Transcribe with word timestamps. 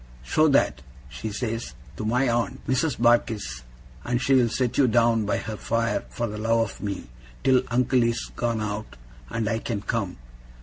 "Show 0.23 0.47
that," 0.47 0.81
she 1.09 1.29
says, 1.31 1.75
"to 1.95 2.03
my 2.03 2.27
aunt, 2.27 2.65
Mrs. 2.65 2.97
Barkis, 2.99 3.61
and 4.03 4.19
she'll 4.19 4.49
set 4.49 4.79
you 4.79 4.87
down 4.87 5.27
by 5.27 5.37
her 5.37 5.57
fire, 5.57 6.05
for 6.09 6.25
the 6.25 6.39
love 6.39 6.59
of 6.71 6.81
me, 6.81 7.05
till 7.43 7.61
uncle 7.69 8.01
is 8.01 8.31
gone 8.35 8.61
out, 8.61 8.95
and 9.29 9.47
I 9.47 9.59
can 9.59 9.81
come." 9.81 10.17